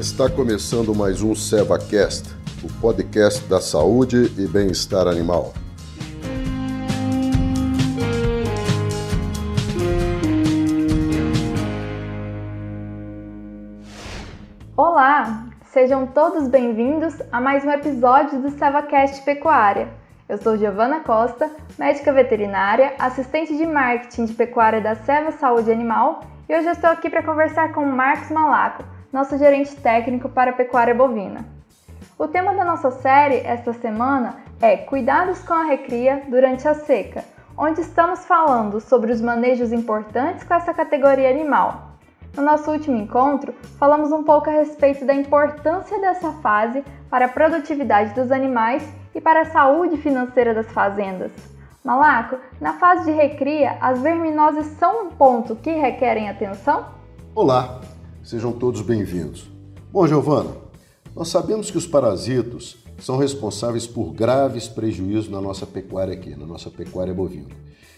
[0.00, 2.34] Está começando mais um SevaCast,
[2.64, 5.52] o podcast da saúde e bem-estar animal.
[14.74, 19.90] Olá, sejam todos bem-vindos a mais um episódio do SevaCast Pecuária.
[20.26, 26.20] Eu sou Giovana Costa, médica veterinária, assistente de marketing de pecuária da Seva Saúde Animal
[26.48, 28.82] e hoje eu estou aqui para conversar com o Marcos Malaco,
[29.12, 31.44] nosso gerente técnico para a pecuária bovina.
[32.18, 37.24] O tema da nossa série esta semana é Cuidados com a recria durante a seca,
[37.56, 41.90] onde estamos falando sobre os manejos importantes com essa categoria animal.
[42.36, 47.28] No nosso último encontro, falamos um pouco a respeito da importância dessa fase para a
[47.28, 51.32] produtividade dos animais e para a saúde financeira das fazendas.
[51.82, 56.84] Malaco, na fase de recria, as verminoses são um ponto que requerem atenção?
[57.34, 57.80] Olá,
[58.30, 59.50] sejam todos bem-vindos.
[59.92, 60.52] Bom, Giovana,
[61.16, 66.46] nós sabemos que os parasitos são responsáveis por graves prejuízos na nossa pecuária aqui, na
[66.46, 67.48] nossa pecuária bovina.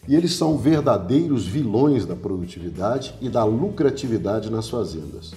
[0.08, 5.33] E eles são verdadeiros vilões da produtividade e da lucratividade nas fazendas.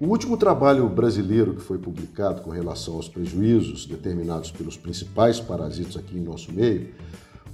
[0.00, 5.96] O último trabalho brasileiro que foi publicado com relação aos prejuízos determinados pelos principais parasitos
[5.96, 6.90] aqui em nosso meio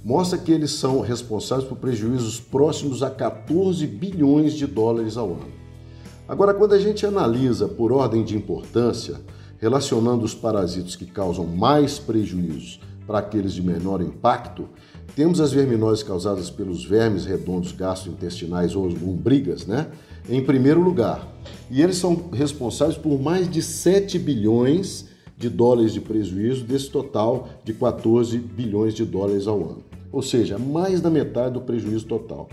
[0.03, 5.64] mostra que eles são responsáveis por prejuízos próximos a 14 bilhões de dólares ao ano.
[6.27, 9.21] Agora, quando a gente analisa por ordem de importância,
[9.59, 14.67] relacionando os parasitos que causam mais prejuízos para aqueles de menor impacto,
[15.15, 19.87] temos as verminoses causadas pelos vermes redondos gastrointestinais ou lombrigas, né?
[20.27, 21.27] Em primeiro lugar.
[21.69, 25.05] E eles são responsáveis por mais de 7 bilhões
[25.37, 29.83] de dólares de prejuízo desse total de 14 bilhões de dólares ao ano.
[30.11, 32.49] Ou seja, mais da metade do prejuízo total.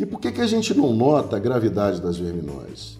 [0.00, 2.98] E por que, que a gente não nota a gravidade das verminoses?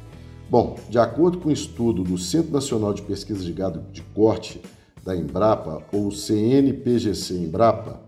[0.50, 4.02] Bom, de acordo com o um estudo do Centro Nacional de Pesquisa de Gado de
[4.14, 4.60] Corte,
[5.02, 8.02] da Embrapa, ou CNPGC Embrapa,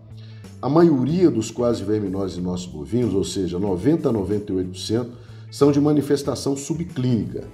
[0.61, 5.07] a maioria dos quase verminoses nossos bovinos, ou seja, 90 a 98%,
[5.49, 7.45] são de manifestação subclínica.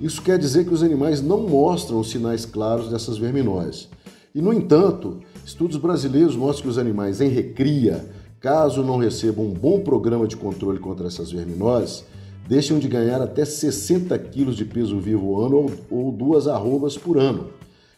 [0.00, 3.88] Isso quer dizer que os animais não mostram sinais claros dessas verminoses.
[4.32, 8.08] E, no entanto, estudos brasileiros mostram que os animais em recria,
[8.44, 12.06] caso não recebam um bom programa de controle contra essas verminoses,
[12.46, 17.16] deixam de ganhar até 60 quilos de peso vivo ano ou, ou duas arrobas por
[17.16, 17.54] ano,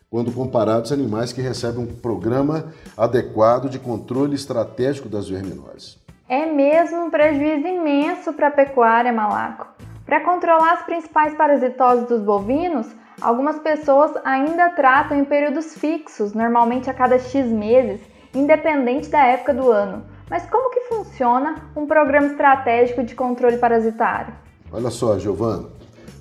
[0.09, 5.99] quando comparados a animais que recebem um programa adequado de controle estratégico das verminoses.
[6.29, 9.67] É mesmo um prejuízo imenso para a pecuária, Malaco.
[10.05, 12.87] Para controlar as principais parasitoses dos bovinos,
[13.21, 18.01] algumas pessoas ainda tratam em períodos fixos, normalmente a cada X meses,
[18.33, 20.15] independente da época do ano.
[20.29, 24.35] Mas como que funciona um programa estratégico de controle parasitário?
[24.73, 25.69] Olha só, Giovana,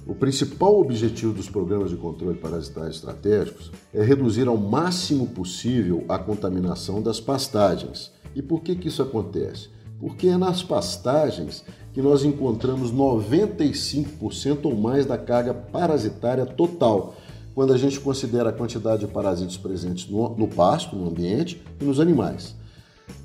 [0.05, 6.19] o principal objetivo dos programas de controle parasitário estratégicos é reduzir ao máximo possível a
[6.19, 8.13] contaminação das pastagens.
[8.35, 9.69] E por que, que isso acontece?
[9.99, 17.15] Porque é nas pastagens que nós encontramos 95% ou mais da carga parasitária total,
[17.55, 21.83] quando a gente considera a quantidade de parasitos presentes no, no pasto, no ambiente e
[21.83, 22.55] nos animais.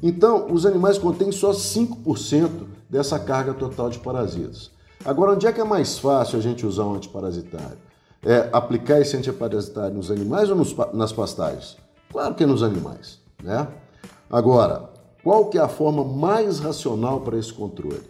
[0.02, 4.70] Então, os animais contêm só 5% dessa carga total de parasitas.
[5.04, 7.78] Agora, onde é que é mais fácil a gente usar um antiparasitário?
[8.22, 11.76] É aplicar esse antiparasitário nos animais ou nos, nas pastagens?
[12.10, 13.66] Claro que é nos animais, né?
[14.28, 14.90] Agora,
[15.22, 18.02] qual que é a forma mais racional para esse controle?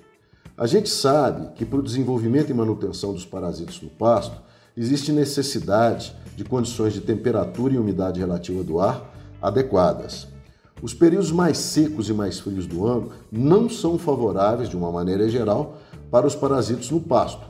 [0.57, 4.37] A gente sabe que para o desenvolvimento e manutenção dos parasitos no pasto,
[4.77, 9.11] existe necessidade de condições de temperatura e umidade relativa do ar
[9.41, 10.29] adequadas.
[10.83, 15.29] Os períodos mais secos e mais frios do ano não são favoráveis, de uma maneira
[15.29, 15.79] geral,
[16.11, 17.43] para os parasitos no pasto.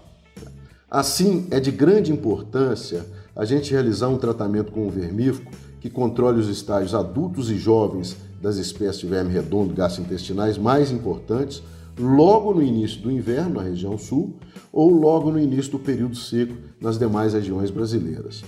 [0.90, 6.40] Assim, é de grande importância a gente realizar um tratamento com o vermífugo que controle
[6.40, 11.62] os estágios adultos e jovens das espécies de verme redondo gastrointestinais mais importantes
[11.98, 14.34] logo no início do inverno na região sul
[14.72, 18.42] ou logo no início do período seco nas demais regiões brasileiras.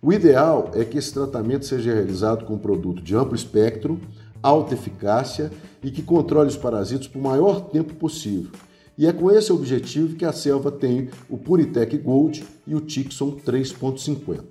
[0.00, 3.98] O ideal é que esse tratamento seja realizado com um produto de amplo espectro,
[4.42, 5.50] alta eficácia
[5.82, 8.50] e que controle os parasitos por maior tempo possível.
[8.96, 13.36] E é com esse objetivo que a selva tem o Puritec Gold e o Tixon
[13.46, 14.42] 3.50.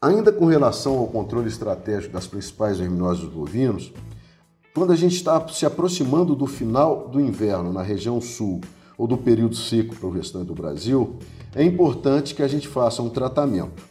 [0.00, 3.92] Ainda com relação ao controle estratégico das principais verminoses bovinos,
[4.72, 8.60] quando a gente está se aproximando do final do inverno na região sul
[8.96, 11.16] ou do período seco para o restante do Brasil,
[11.52, 13.82] é importante que a gente faça um tratamento.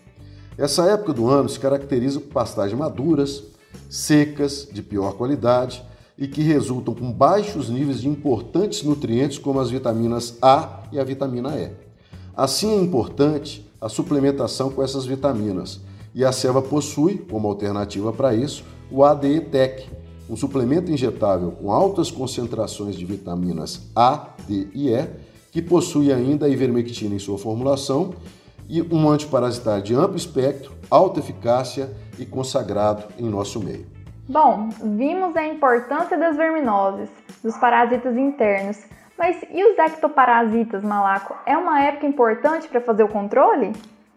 [0.58, 3.44] Essa época do ano se caracteriza por pastagens maduras,
[3.90, 5.84] secas, de pior qualidade
[6.18, 11.04] e que resultam com baixos níveis de importantes nutrientes como as vitaminas A e a
[11.04, 11.72] vitamina E.
[12.36, 15.80] Assim é importante a suplementação com essas vitaminas.
[16.14, 19.88] E a Seva possui, como alternativa para isso, o ADE Tech,
[20.30, 25.08] um suplemento injetável com altas concentrações de vitaminas A, D e E,
[25.52, 28.14] que possui ainda a ivermectina em sua formulação
[28.68, 33.86] e um antiparasitário de amplo espectro, alta eficácia e consagrado em nosso meio.
[34.28, 37.10] Bom, vimos a importância das verminoses,
[37.42, 38.78] dos parasitas internos,
[39.18, 41.36] mas e os ectoparasitas, Malaco?
[41.46, 43.72] É uma época importante para fazer o controle?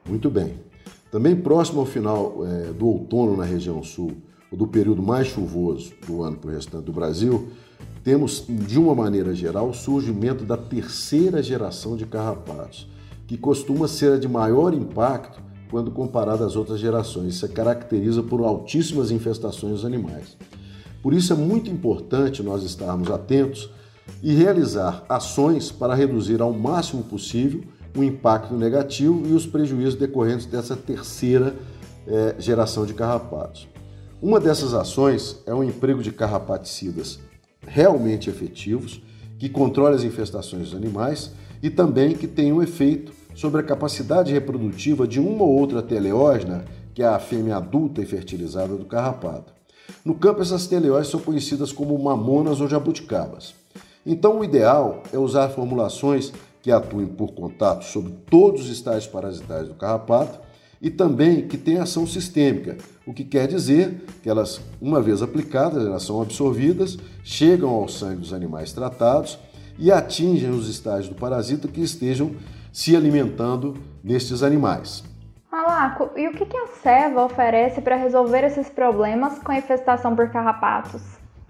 [0.08, 0.58] Muito bem.
[1.10, 4.12] Também próximo ao final é, do outono na região sul,
[4.50, 7.48] ou do período mais chuvoso do ano para o restante do Brasil,
[8.02, 12.88] temos, de uma maneira geral, o surgimento da terceira geração de carrapatos,
[13.26, 17.34] que costuma ser a de maior impacto quando comparado às outras gerações.
[17.34, 20.36] Isso se caracteriza por altíssimas infestações dos animais.
[21.02, 23.70] Por isso é muito importante nós estarmos atentos
[24.22, 27.62] e realizar ações para reduzir ao máximo possível
[27.96, 31.54] o impacto negativo e os prejuízos decorrentes dessa terceira
[32.06, 33.68] é, geração de carrapatos.
[34.20, 37.18] Uma dessas ações é o emprego de carrapaticidas
[37.66, 39.02] realmente efetivos,
[39.38, 41.32] que controlem as infestações dos animais
[41.62, 46.64] e também que tenham um efeito sobre a capacidade reprodutiva de uma ou outra teleógena,
[46.94, 49.52] que é a fêmea adulta e fertilizada do carrapato.
[50.04, 53.54] No campo, essas teleógenas são conhecidas como mamonas ou jabuticabas.
[54.04, 56.32] Então, o ideal é usar formulações
[56.62, 60.38] que atuem por contato sobre todos os estágios parasitários do carrapato
[60.80, 65.84] e também que tenham ação sistêmica, o que quer dizer que elas, uma vez aplicadas,
[65.84, 69.38] elas são absorvidas, chegam ao sangue dos animais tratados
[69.78, 72.32] e atingem os estágios do parasita que estejam
[72.72, 75.04] se alimentando nestes animais.
[75.50, 80.30] Malaco, e o que a Seva oferece para resolver esses problemas com a infestação por
[80.30, 81.02] carrapatos?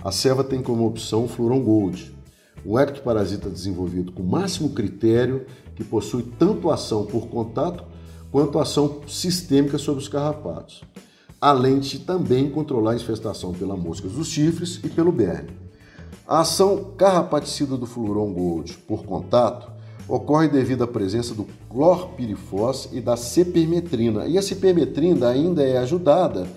[0.02, 2.16] A Seva tem como opção o Fluron Gold,
[2.64, 7.84] um ectoparasita desenvolvido com máximo critério que possui tanto ação por contato
[8.30, 10.82] quanto ação sistêmica sobre os carrapatos,
[11.40, 15.50] além de também controlar a infestação pela mosca dos chifres e pelo berne.
[16.26, 19.70] A ação carrapaticida do fluoron gold por contato
[20.10, 24.26] ocorre devido à presença do clorpirifos e da cepermetrina.
[24.26, 26.48] E a cepermetrina ainda é ajudada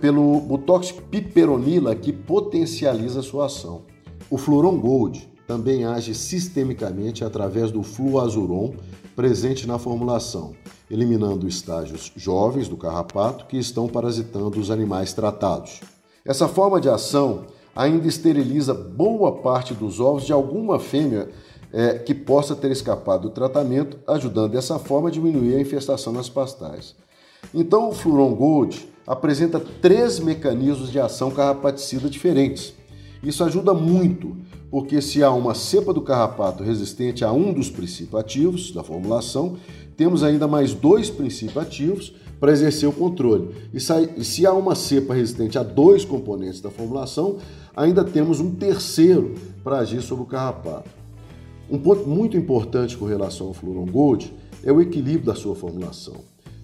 [0.00, 3.82] pelo butox piperonila que potencializa sua ação.
[4.30, 8.72] O Fluoron Gold também age sistemicamente através do fluazuron
[9.16, 10.54] presente na formulação,
[10.88, 15.80] eliminando estágios jovens do carrapato que estão parasitando os animais tratados.
[16.24, 21.28] Essa forma de ação ainda esteriliza boa parte dos ovos de alguma fêmea
[21.72, 26.28] é, que possa ter escapado do tratamento, ajudando dessa forma a diminuir a infestação nas
[26.28, 26.94] pastais.
[27.54, 32.74] Então, o Fluron Gold apresenta três mecanismos de ação carrapaticida diferentes
[33.22, 34.34] isso ajuda muito,
[34.70, 39.56] porque se há uma cepa do carrapato resistente a um dos princípios ativos da formulação,
[39.94, 43.50] temos ainda mais dois princípios ativos para exercer o controle.
[43.74, 47.36] E se há uma cepa resistente a dois componentes da formulação,
[47.76, 50.99] ainda temos um terceiro para agir sobre o carrapato.
[51.70, 54.34] Um ponto muito importante com relação ao Fluoron Gold
[54.64, 56.16] é o equilíbrio da sua formulação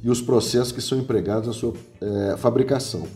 [0.03, 3.06] e os processos que são empregados na sua é, fabricação.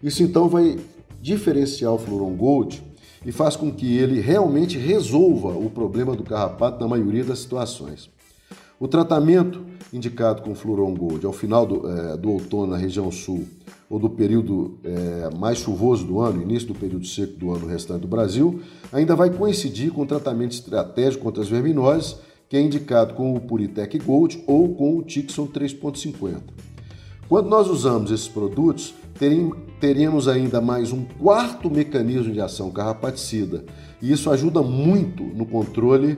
[0.00, 0.78] Isso então vai
[1.20, 2.80] diferenciar o Fluoron Gold
[3.26, 8.08] e faz com que ele realmente resolva o problema do carrapato na maioria das situações.
[8.80, 9.60] O tratamento
[9.92, 13.44] indicado com Fluoron Gold ao final do, é, do outono na região sul
[13.90, 18.00] ou do período é, mais chuvoso do ano, início do período seco do ano restante
[18.00, 22.16] do Brasil, ainda vai coincidir com o tratamento estratégico contra as verminoses,
[22.48, 26.38] que é indicado com o Puritec Gold ou com o Tixon 3.50.
[27.28, 28.94] Quando nós usamos esses produtos,
[29.78, 33.62] teríamos ainda mais um quarto mecanismo de ação carrapaticida,
[34.00, 36.16] e isso ajuda muito no controle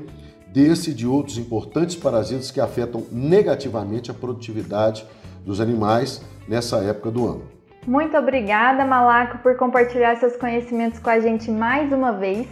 [0.53, 5.07] desse e de outros importantes parasitas que afetam negativamente a produtividade
[5.45, 7.43] dos animais nessa época do ano.
[7.87, 12.47] Muito obrigada, Malaco, por compartilhar seus conhecimentos com a gente mais uma vez.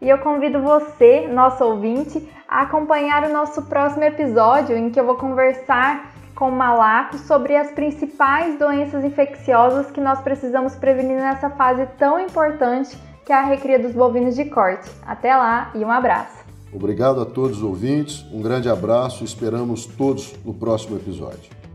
[0.00, 5.06] E eu convido você, nosso ouvinte, a acompanhar o nosso próximo episódio em que eu
[5.06, 11.86] vou conversar com Malaco sobre as principais doenças infecciosas que nós precisamos prevenir nessa fase
[11.98, 14.88] tão importante que é a recria dos bovinos de corte.
[15.04, 16.45] Até lá e um abraço.
[16.72, 21.65] Obrigado a todos os ouvintes, um grande abraço, esperamos todos no próximo episódio.